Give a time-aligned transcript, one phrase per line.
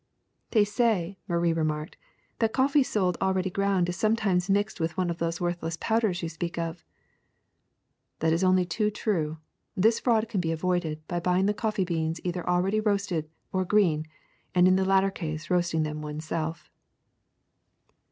[0.51, 1.95] ''*^They say,^' Marie remarked,
[2.39, 6.27] ^'that coffee sold already ground is sometimes mixed with one of those worthless powders you
[6.29, 6.83] speak of." ^^
[8.17, 9.37] That is only too true.
[9.77, 14.07] This fraud can be avoided by buying the coffee beans either already roasted or green,
[14.55, 16.71] and in the latter case roasting them one self.''